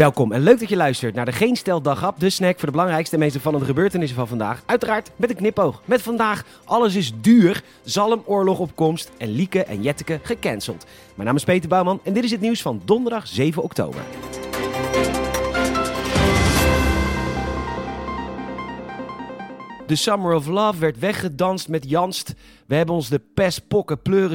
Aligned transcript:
Welkom 0.00 0.32
en 0.32 0.42
leuk 0.42 0.60
dat 0.60 0.68
je 0.68 0.76
luistert 0.76 1.14
naar 1.14 1.24
de 1.24 1.32
Geen 1.32 1.56
Stel 1.56 1.82
Dagap, 1.82 2.20
de 2.20 2.30
snack 2.30 2.58
voor 2.58 2.66
de 2.66 2.70
belangrijkste 2.70 3.14
en 3.14 3.20
meest 3.20 3.36
opvallende 3.36 3.66
gebeurtenissen 3.66 4.16
van 4.16 4.28
vandaag. 4.28 4.62
Uiteraard 4.66 5.10
met 5.16 5.30
een 5.30 5.36
knipoog. 5.36 5.82
Met 5.84 6.02
vandaag, 6.02 6.44
alles 6.64 6.94
is 6.94 7.12
duur, 7.20 7.62
zalmoorlog 7.82 8.58
op 8.58 8.76
komst 8.76 9.10
en 9.18 9.28
Lieke 9.28 9.64
en 9.64 9.82
Jetteke 9.82 10.20
gecanceld. 10.22 10.86
Mijn 11.14 11.26
naam 11.26 11.36
is 11.36 11.44
Peter 11.44 11.68
Bouwman 11.68 12.00
en 12.02 12.12
dit 12.12 12.24
is 12.24 12.30
het 12.30 12.40
nieuws 12.40 12.62
van 12.62 12.82
donderdag 12.84 13.26
7 13.26 13.62
oktober. 13.62 14.00
De 19.90 19.96
Summer 19.96 20.34
of 20.34 20.46
Love 20.46 20.78
werd 20.78 20.98
weggedanst 20.98 21.68
met 21.68 21.90
Janst. 21.90 22.34
We 22.66 22.74
hebben 22.74 22.94
ons 22.94 23.08
de 23.08 23.20
pest, 23.34 23.62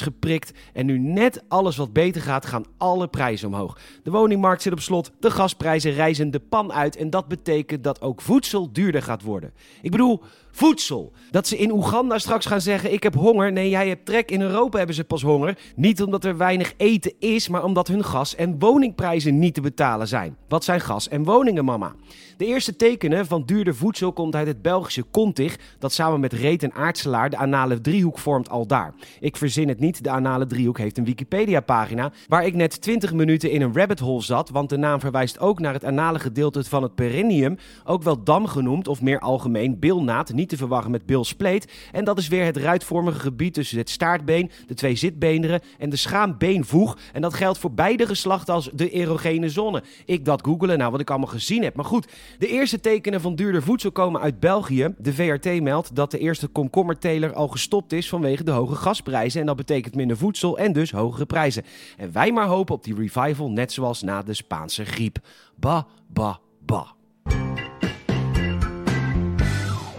geprikt. 0.00 0.52
En 0.72 0.86
nu 0.86 0.98
net 0.98 1.44
alles 1.48 1.76
wat 1.76 1.92
beter 1.92 2.22
gaat, 2.22 2.46
gaan 2.46 2.64
alle 2.76 3.08
prijzen 3.08 3.48
omhoog. 3.48 3.78
De 4.02 4.10
woningmarkt 4.10 4.62
zit 4.62 4.72
op 4.72 4.80
slot, 4.80 5.10
de 5.20 5.30
gasprijzen 5.30 5.92
reizen 5.92 6.30
de 6.30 6.38
pan 6.38 6.72
uit. 6.72 6.96
En 6.96 7.10
dat 7.10 7.28
betekent 7.28 7.84
dat 7.84 8.00
ook 8.00 8.20
voedsel 8.20 8.72
duurder 8.72 9.02
gaat 9.02 9.22
worden. 9.22 9.52
Ik 9.82 9.90
bedoel, 9.90 10.22
voedsel. 10.50 11.12
Dat 11.30 11.46
ze 11.46 11.56
in 11.56 11.72
Oeganda 11.72 12.18
straks 12.18 12.46
gaan 12.46 12.60
zeggen: 12.60 12.92
Ik 12.92 13.02
heb 13.02 13.14
honger. 13.14 13.52
Nee, 13.52 13.68
jij 13.68 13.88
hebt 13.88 14.06
trek. 14.06 14.30
In 14.30 14.40
Europa 14.40 14.78
hebben 14.78 14.96
ze 14.96 15.04
pas 15.04 15.22
honger. 15.22 15.58
Niet 15.76 16.02
omdat 16.02 16.24
er 16.24 16.36
weinig 16.36 16.72
eten 16.76 17.12
is, 17.18 17.48
maar 17.48 17.64
omdat 17.64 17.88
hun 17.88 18.04
gas- 18.04 18.34
en 18.34 18.58
woningprijzen 18.58 19.38
niet 19.38 19.54
te 19.54 19.60
betalen 19.60 20.08
zijn. 20.08 20.36
Wat 20.48 20.64
zijn 20.64 20.80
gas 20.80 21.08
en 21.08 21.24
woningen, 21.24 21.64
mama? 21.64 21.94
De 22.36 22.46
eerste 22.46 22.76
tekenen 22.76 23.26
van 23.26 23.42
duurder 23.44 23.74
voedsel 23.74 24.12
komt 24.12 24.34
uit 24.34 24.46
het 24.46 24.62
Belgische 24.62 25.02
Contig, 25.38 25.58
dat 25.78 25.92
samen 25.92 26.20
met 26.20 26.32
Reet 26.32 26.62
en 26.62 26.72
Aartselaar 26.72 27.30
de 27.30 27.36
anale 27.36 27.80
driehoek 27.80 28.18
vormt 28.18 28.50
al 28.50 28.66
daar. 28.66 28.94
Ik 29.20 29.36
verzin 29.36 29.68
het 29.68 29.80
niet, 29.80 30.04
de 30.04 30.10
anale 30.10 30.46
driehoek 30.46 30.78
heeft 30.78 30.98
een 30.98 31.04
Wikipedia-pagina, 31.04 32.12
waar 32.28 32.46
ik 32.46 32.54
net 32.54 32.80
20 32.80 33.12
minuten 33.12 33.50
in 33.50 33.62
een 33.62 33.74
rabbit 33.74 33.98
hole 33.98 34.22
zat, 34.22 34.50
want 34.50 34.68
de 34.68 34.76
naam 34.76 35.00
verwijst 35.00 35.38
ook 35.38 35.58
naar 35.58 35.72
het 35.72 35.84
anale 35.84 36.18
gedeelte 36.18 36.64
van 36.64 36.82
het 36.82 36.94
perineum, 36.94 37.58
ook 37.84 38.02
wel 38.02 38.24
dam 38.24 38.46
genoemd 38.46 38.88
of 38.88 39.02
meer 39.02 39.18
algemeen 39.18 39.78
bilnaad, 39.78 40.32
niet 40.32 40.48
te 40.48 40.56
verwarren 40.56 40.90
met 40.90 41.06
bilspleet. 41.06 41.72
En 41.92 42.04
dat 42.04 42.18
is 42.18 42.28
weer 42.28 42.44
het 42.44 42.56
ruitvormige 42.56 43.18
gebied 43.18 43.54
tussen 43.54 43.78
het 43.78 43.90
staartbeen, 43.90 44.50
de 44.66 44.74
twee 44.74 44.96
zitbeenderen 44.96 45.60
en 45.78 45.90
de 45.90 45.96
schaambeenvoeg. 45.96 46.98
En 47.12 47.22
dat 47.22 47.34
geldt 47.34 47.58
voor 47.58 47.72
beide 47.72 48.06
geslachten 48.06 48.54
als 48.54 48.70
de 48.74 48.90
erogene 48.90 49.48
zone. 49.48 49.82
Ik 50.04 50.24
dat 50.24 50.44
googelen, 50.44 50.78
nou 50.78 50.90
wat 50.90 51.00
ik 51.00 51.10
allemaal 51.10 51.28
gezien 51.28 51.62
heb. 51.62 51.74
Maar 51.74 51.84
goed, 51.84 52.12
de 52.38 52.48
eerste 52.48 52.80
tekenen 52.80 53.20
van 53.20 53.34
duurder 53.34 53.62
voedsel 53.62 53.92
komen 53.92 54.20
uit 54.20 54.40
België. 54.40 54.94
De 54.98 55.12
VRT 55.28 55.62
meldt 55.62 55.94
dat 55.94 56.10
de 56.10 56.18
eerste 56.18 56.46
komkommerteler 56.46 57.32
al 57.32 57.48
gestopt 57.48 57.92
is 57.92 58.08
vanwege 58.08 58.44
de 58.44 58.50
hoge 58.50 58.74
gasprijzen. 58.74 59.40
En 59.40 59.46
dat 59.46 59.56
betekent 59.56 59.94
minder 59.94 60.16
voedsel 60.16 60.58
en 60.58 60.72
dus 60.72 60.90
hogere 60.90 61.26
prijzen. 61.26 61.64
En 61.96 62.12
wij 62.12 62.32
maar 62.32 62.46
hopen 62.46 62.74
op 62.74 62.84
die 62.84 62.94
revival, 62.94 63.50
net 63.50 63.72
zoals 63.72 64.02
na 64.02 64.22
de 64.22 64.34
Spaanse 64.34 64.84
griep. 64.84 65.18
Ba, 65.56 65.86
ba, 66.06 66.38
ba. 66.60 66.86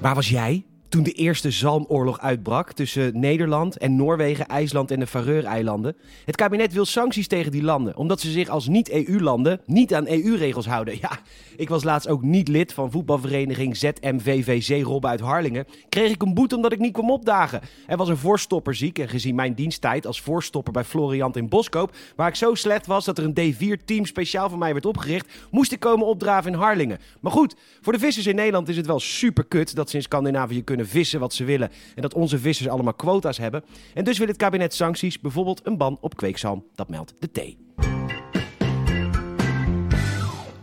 Waar 0.00 0.14
was 0.14 0.28
jij 0.28 0.64
toen 0.88 1.02
de 1.02 1.12
eerste 1.12 1.50
zalmoorlog 1.50 2.20
uitbrak 2.20 2.72
tussen 2.72 3.20
Nederland 3.20 3.78
en 3.78 3.96
Noorwegen, 3.96 4.46
IJsland 4.46 4.90
en 4.90 5.00
de 5.00 5.06
Faroe-eilanden? 5.06 5.96
Het 6.24 6.36
kabinet 6.36 6.72
wil 6.72 6.84
sancties 6.84 7.26
tegen 7.26 7.52
die 7.52 7.62
landen, 7.62 7.96
omdat 7.96 8.20
ze 8.20 8.30
zich 8.30 8.48
als 8.48 8.68
niet-EU-landen 8.68 9.60
niet 9.66 9.94
aan 9.94 10.08
EU-regels 10.08 10.66
houden. 10.66 10.94
Ja, 11.06 11.18
ik 11.56 11.68
was 11.68 11.84
laatst 11.84 12.08
ook 12.08 12.22
niet 12.22 12.48
lid 12.48 12.72
van 12.72 12.90
voetbalvereniging 12.90 13.76
ZMVVC 13.76 14.84
Robben 14.84 15.10
uit 15.10 15.20
Harlingen. 15.20 15.66
Kreeg 15.88 16.10
ik 16.10 16.22
een 16.22 16.34
boete 16.34 16.56
omdat 16.56 16.72
ik 16.72 16.78
niet 16.78 16.92
kwam 16.92 17.10
opdagen. 17.10 17.60
Er 17.86 17.96
was 17.96 18.08
een 18.08 18.16
voorstopper 18.16 18.74
ziek 18.74 18.98
en 18.98 19.08
gezien 19.08 19.34
mijn 19.34 19.54
diensttijd 19.54 20.06
als 20.06 20.20
voorstopper 20.20 20.72
bij 20.72 20.84
Floriant 20.84 21.36
in 21.36 21.48
Boskoop, 21.48 21.94
waar 22.16 22.28
ik 22.28 22.34
zo 22.34 22.54
slecht 22.54 22.86
was 22.86 23.04
dat 23.04 23.18
er 23.18 23.24
een 23.24 23.54
D4-team 23.54 24.04
speciaal 24.04 24.48
voor 24.48 24.58
mij 24.58 24.72
werd 24.72 24.86
opgericht, 24.86 25.28
moest 25.50 25.72
ik 25.72 25.80
komen 25.80 26.06
opdraven 26.06 26.52
in 26.52 26.58
Harlingen. 26.58 26.98
Maar 27.20 27.32
goed, 27.32 27.56
voor 27.80 27.92
de 27.92 27.98
vissers 27.98 28.26
in 28.26 28.34
Nederland 28.34 28.68
is 28.68 28.76
het 28.76 28.86
wel 28.86 29.00
super 29.00 29.44
kut 29.44 29.74
dat 29.74 29.90
ze 29.90 29.96
in 29.96 30.02
Scandinavië 30.02 30.64
kunnen 30.64 30.75
vissen 30.84 31.20
wat 31.20 31.34
ze 31.34 31.44
willen 31.44 31.70
en 31.94 32.02
dat 32.02 32.14
onze 32.14 32.38
vissers 32.38 32.68
allemaal 32.68 32.94
quota's 32.94 33.38
hebben. 33.38 33.64
En 33.94 34.04
dus 34.04 34.18
wil 34.18 34.26
het 34.26 34.36
kabinet 34.36 34.74
sancties, 34.74 35.20
bijvoorbeeld 35.20 35.66
een 35.66 35.76
ban 35.76 35.98
op 36.00 36.16
kweekzalm. 36.16 36.64
Dat 36.74 36.88
meldt 36.88 37.14
de 37.18 37.30
T. 37.30 37.65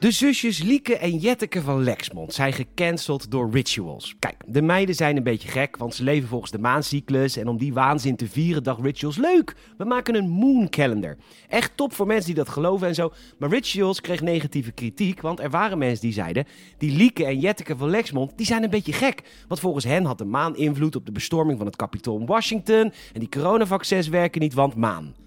De 0.03 0.11
zusjes 0.11 0.63
Lieke 0.63 0.97
en 0.97 1.17
Jetteke 1.17 1.61
van 1.61 1.83
Lexmond 1.83 2.33
zijn 2.33 2.53
gecanceld 2.53 3.31
door 3.31 3.51
Rituals. 3.51 4.15
Kijk, 4.19 4.35
de 4.47 4.61
meiden 4.61 4.95
zijn 4.95 5.17
een 5.17 5.23
beetje 5.23 5.47
gek, 5.47 5.77
want 5.77 5.95
ze 5.95 6.03
leven 6.03 6.29
volgens 6.29 6.51
de 6.51 6.57
maancyclus. 6.57 7.37
En 7.37 7.47
om 7.47 7.57
die 7.57 7.73
waanzin 7.73 8.15
te 8.15 8.27
vieren 8.27 8.63
dacht 8.63 8.81
Rituals, 8.81 9.17
leuk, 9.17 9.55
we 9.77 9.85
maken 9.85 10.15
een 10.15 10.29
moon 10.29 10.69
calendar. 10.69 11.17
Echt 11.47 11.77
top 11.77 11.93
voor 11.93 12.07
mensen 12.07 12.25
die 12.25 12.43
dat 12.43 12.49
geloven 12.49 12.87
en 12.87 12.95
zo. 12.95 13.13
Maar 13.37 13.49
Rituals 13.49 14.01
kreeg 14.01 14.21
negatieve 14.21 14.71
kritiek, 14.71 15.21
want 15.21 15.39
er 15.39 15.49
waren 15.49 15.77
mensen 15.77 16.01
die 16.01 16.13
zeiden... 16.13 16.45
die 16.77 16.91
Lieke 16.91 17.25
en 17.25 17.39
Jetteke 17.39 17.77
van 17.77 17.89
Lexmond, 17.89 18.37
die 18.37 18.45
zijn 18.45 18.63
een 18.63 18.69
beetje 18.69 18.93
gek. 18.93 19.21
Want 19.47 19.59
volgens 19.59 19.85
hen 19.85 20.05
had 20.05 20.17
de 20.17 20.25
maan 20.25 20.55
invloed 20.55 20.95
op 20.95 21.05
de 21.05 21.11
bestorming 21.11 21.57
van 21.57 21.67
het 21.67 21.75
kapitool 21.75 22.19
in 22.19 22.25
Washington... 22.25 22.93
en 23.13 23.19
die 23.19 23.29
coronavaccins 23.29 24.07
werken 24.07 24.41
niet, 24.41 24.53
want 24.53 24.75
maan. 24.75 25.22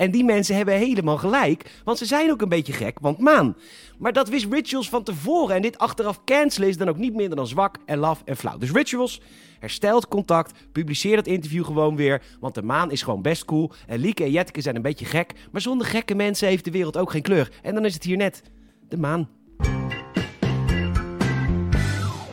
En 0.00 0.10
die 0.10 0.24
mensen 0.24 0.56
hebben 0.56 0.74
helemaal 0.74 1.18
gelijk, 1.18 1.80
want 1.84 1.98
ze 1.98 2.04
zijn 2.04 2.30
ook 2.30 2.42
een 2.42 2.48
beetje 2.48 2.72
gek, 2.72 2.98
want 3.00 3.18
maan. 3.18 3.56
Maar 3.98 4.12
dat 4.12 4.28
wist 4.28 4.46
Rituals 4.50 4.88
van 4.88 5.02
tevoren 5.02 5.56
en 5.56 5.62
dit 5.62 5.78
achteraf 5.78 6.24
cancelen 6.24 6.68
is 6.68 6.76
dan 6.76 6.88
ook 6.88 6.96
niet 6.96 7.14
minder 7.14 7.36
dan 7.36 7.46
zwak 7.46 7.76
en 7.86 7.98
laf 7.98 8.22
en 8.24 8.36
flauw. 8.36 8.58
Dus 8.58 8.70
Rituals, 8.70 9.20
herstelt 9.58 10.08
contact, 10.08 10.52
publiceer 10.72 11.16
dat 11.16 11.26
interview 11.26 11.64
gewoon 11.64 11.96
weer, 11.96 12.22
want 12.40 12.54
de 12.54 12.62
maan 12.62 12.90
is 12.90 13.02
gewoon 13.02 13.22
best 13.22 13.44
cool. 13.44 13.72
En 13.86 13.98
Lieke 13.98 14.24
en 14.24 14.30
Jetteke 14.30 14.60
zijn 14.60 14.76
een 14.76 14.82
beetje 14.82 15.04
gek, 15.04 15.32
maar 15.52 15.60
zonder 15.60 15.86
gekke 15.86 16.14
mensen 16.14 16.48
heeft 16.48 16.64
de 16.64 16.70
wereld 16.70 16.96
ook 16.96 17.10
geen 17.10 17.22
kleur. 17.22 17.52
En 17.62 17.74
dan 17.74 17.84
is 17.84 17.94
het 17.94 18.04
hier 18.04 18.16
net 18.16 18.42
de 18.88 18.96
maan. 18.96 19.28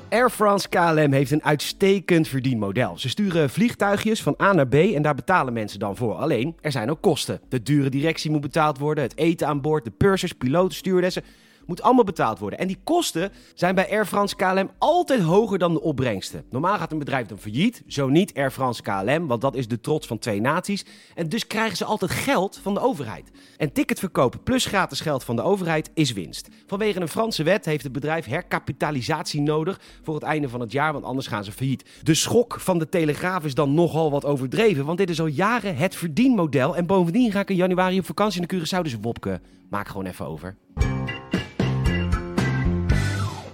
Air 0.10 0.30
France 0.30 0.70
KLM 0.70 1.12
heeft 1.12 1.32
een 1.32 1.44
uitstekend 1.44 2.28
verdienmodel. 2.28 2.98
Ze 2.98 3.10
sturen 3.10 3.50
vliegtuigjes 3.50 4.22
van 4.22 4.36
A 4.42 4.54
naar 4.54 4.68
B 4.68 4.74
en 4.74 5.02
daar 5.02 5.16
betalen 5.16 5.54
mensen 5.54 5.80
dan 5.80 5.96
voor. 5.96 6.14
Alleen, 6.14 6.56
er 6.62 6.72
zijn 6.72 6.90
ook 6.90 7.02
kosten. 7.02 7.40
De 7.50 7.64
dure 7.64 7.90
directie 7.90 8.32
moet 8.32 8.42
betaald 8.42 8.78
worden, 8.78 9.04
het 9.04 9.18
eten 9.18 9.48
aan 9.48 9.62
boord, 9.62 9.84
de 9.84 9.92
pursers, 9.92 10.34
piloten, 10.34 10.78
stewardessen 10.78 11.24
moet 11.68 11.82
allemaal 11.82 12.04
betaald 12.04 12.40
worden. 12.40 12.60
En 12.60 12.68
die 12.68 12.80
kosten 12.84 13.32
zijn 13.54 13.76
bij 13.76 13.90
Air 13.90 14.06
France 14.06 14.36
KLM 14.36 14.70
altijd 14.78 15.22
hoger 15.22 15.58
dan 15.58 15.74
de 15.74 15.82
opbrengsten. 15.82 16.44
Normaal 16.50 16.78
gaat 16.78 16.92
een 16.92 17.00
bedrijf 17.00 17.28
dan 17.28 17.38
failliet, 17.38 17.84
zo 17.88 18.08
niet 18.08 18.34
Air 18.34 18.52
France 18.52 18.82
KLM, 18.82 19.28
want 19.28 19.42
dat 19.42 19.56
is 19.56 19.68
de 19.68 19.80
trots 19.80 20.08
van 20.08 20.20
twee 20.20 20.42
naties. 20.42 20.86
En 21.16 21.30
dus 21.30 21.48
krijgen 21.48 21.78
ze 21.78 21.86
altijd 21.86 22.12
geld 22.12 22.60
van 22.62 22.74
de 22.74 22.80
overheid. 22.80 23.32
En 23.58 23.72
ticket 23.72 24.00
verkopen 24.00 24.44
plus 24.44 24.66
gratis 24.66 25.02
geld 25.02 25.24
van 25.24 25.36
de 25.36 25.42
overheid 25.42 25.92
is 25.94 26.14
winst. 26.14 26.48
Vanwege 26.66 27.02
een 27.02 27.08
Franse 27.08 27.44
wet 27.44 27.66
heeft 27.66 27.84
het 27.84 27.92
bedrijf 27.92 28.26
herkapitalisatie 28.26 29.42
nodig 29.42 29.80
voor 30.04 30.14
het 30.14 30.24
einde 30.24 30.50
van 30.50 30.60
het 30.60 30.72
jaar, 30.72 30.94
want 30.94 31.06
anders 31.06 31.28
gaan 31.28 31.44
ze 31.44 31.52
failliet. 31.52 31.90
De 32.04 32.14
schok 32.14 32.60
van 32.60 32.80
de 32.80 32.90
Telegraaf 32.90 33.46
is 33.46 33.54
dan 33.54 33.74
nogal 33.74 34.12
wat 34.12 34.26
overdreven, 34.26 34.86
want 34.86 34.98
dit 34.98 35.10
is 35.10 35.20
al 35.20 35.26
jaren 35.26 35.76
het 35.76 35.96
verdienmodel. 35.96 36.76
En 36.76 36.86
bovendien 36.86 37.32
ga 37.32 37.40
ik 37.40 37.50
in 37.50 37.56
januari 37.56 38.00
op 38.00 38.06
vakantie 38.06 38.42
naar 38.42 38.54
Curaçao, 38.54 38.84
dus 38.84 38.98
Wopke, 39.02 39.42
maak 39.70 39.88
gewoon 39.88 40.06
even 40.06 40.26
over. 40.26 40.56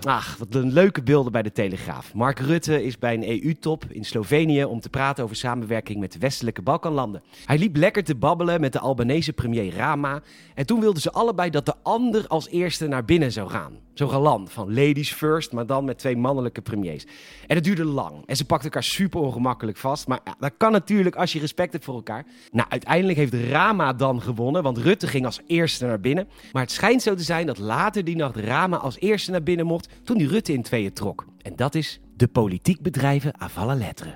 Ach, 0.06 0.38
wat 0.38 0.56
een 0.56 0.74
leuke 0.74 1.03
beelden 1.03 1.31
bij 1.31 1.41
de 1.41 1.52
Telegraaf. 1.52 2.14
Mark 2.14 2.40
Rutte 2.40 2.84
is 2.84 2.97
bij 2.97 3.14
een 3.14 3.44
EU-top 3.44 3.86
in 3.90 4.06
Slovenië 4.06 4.64
om 4.64 4.80
te 4.80 4.90
praten 4.90 5.24
over 5.24 5.36
samenwerking 5.36 6.00
met 6.00 6.12
de 6.12 6.19
westelijke 6.19 6.62
Balkanlanden. 6.62 7.24
Hij 7.46 7.58
liep 7.58 7.75
lekker 7.75 8.03
te 8.03 8.16
babbelen 8.16 8.62
met 8.62 8.74
de 8.74 8.80
Albanese 8.80 9.34
premier 9.34 9.75
Rama. 9.75 10.22
En 10.56 10.66
toen 10.66 10.80
wilden 10.80 11.02
ze 11.02 11.12
allebei 11.12 11.50
dat 11.50 11.66
de 11.66 11.74
ander 11.84 12.28
als 12.28 12.50
eerste 12.50 12.88
naar 12.88 13.06
binnen 13.06 13.31
zou 13.31 13.50
gaan. 13.50 13.78
Zo 13.94 14.08
galant, 14.08 14.52
van 14.52 14.74
ladies 14.74 15.14
first, 15.14 15.52
maar 15.52 15.66
dan 15.66 15.86
met 15.86 15.97
twee 15.97 16.18
mannelijke 16.18 16.62
premiers. 16.62 17.06
En 17.47 17.56
het 17.56 17.64
duurde 17.64 17.85
lang. 17.85 18.24
En 18.25 18.35
ze 18.35 18.46
pakten 18.46 18.66
elkaar 18.70 18.84
super 18.84 19.20
ongemakkelijk 19.20 19.78
vast. 19.78 20.08
Maar 20.08 20.20
ja, 20.24 20.35
dat 20.40 20.53
kan 20.58 20.72
natuurlijk 20.72 21.16
als 21.16 21.34
je 21.34 21.40
respect 21.40 21.72
hebt 21.72 21.85
voor 21.85 21.96
elkaar. 21.96 22.25
Nou, 22.52 22.70
uiteindelijk 22.70 23.18
heeft 23.18 23.34
Rama 23.34 23.94
dan 23.94 24.22
gewonnen, 24.22 24.64
want 24.64 24.78
Rutte 24.78 25.08
ging 25.08 25.25
als 25.25 25.40
eerste 25.47 25.85
naar 25.85 26.00
binnen. 26.00 26.28
Maar 26.52 26.62
het 26.62 26.72
schijnt 26.72 27.02
zo 27.02 27.16
te 27.16 27.23
zijn 27.23 27.46
dat 27.46 27.58
later 27.58 28.03
die 28.03 28.16
nacht 28.16 28.35
Rama 28.35 28.78
als 28.78 29.00
eerste 29.00 29.32
naar 29.32 29.44
binnen 29.44 29.66
mocht 29.66 29.91
toen 30.03 30.17
die 30.17 30.28
Rutte 30.28 30.53
in 30.53 30.61
tweeën 30.61 30.93
trok. 30.93 31.25
En 31.41 31.55
dat 31.55 31.75
is 31.75 31.99
de 32.16 32.28
politiek 32.28 32.81
bedrijven 32.81 33.34
à 33.41 33.75
lettres. 33.75 34.16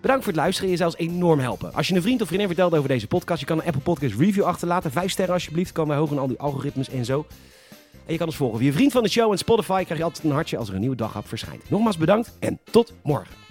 Bedankt 0.00 0.24
voor 0.24 0.32
het 0.32 0.42
luisteren. 0.42 0.70
Je 0.70 0.76
zou 0.76 0.90
ons 0.90 0.98
enorm 0.98 1.38
helpen. 1.38 1.74
Als 1.74 1.88
je 1.88 1.94
een 1.94 2.02
vriend 2.02 2.20
of 2.20 2.26
vriendin 2.26 2.46
vertelt 2.46 2.74
over 2.74 2.88
deze 2.88 3.06
podcast, 3.06 3.40
je 3.40 3.46
kan 3.46 3.58
een 3.58 3.66
Apple 3.66 3.80
Podcast 3.80 4.18
review 4.18 4.44
achterlaten. 4.44 4.90
Vijf 4.90 5.10
sterren 5.10 5.34
alsjeblieft. 5.34 5.72
Komen 5.72 5.90
wij 5.90 5.98
hoog 5.98 6.10
in 6.10 6.18
al 6.18 6.26
die 6.26 6.38
algoritmes 6.38 6.88
en 6.88 7.04
zo. 7.04 7.26
En 8.06 8.12
je 8.12 8.18
kan 8.18 8.26
ons 8.26 8.36
volgen 8.36 8.58
via 8.58 8.72
vriend 8.72 8.92
van 8.92 9.02
de 9.02 9.08
show 9.08 9.32
en 9.32 9.38
Spotify. 9.38 9.84
Krijg 9.84 9.98
je 9.98 10.04
altijd 10.04 10.24
een 10.24 10.30
hartje 10.30 10.56
als 10.56 10.68
er 10.68 10.74
een 10.74 10.80
nieuwe 10.80 10.96
dag 10.96 11.22
verschijnt. 11.24 11.70
Nogmaals 11.70 11.96
bedankt 11.96 12.36
en 12.38 12.58
tot 12.70 12.92
morgen. 13.02 13.47